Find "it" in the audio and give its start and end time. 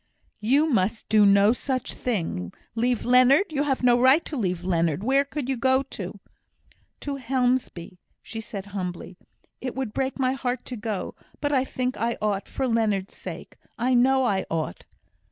9.61-9.75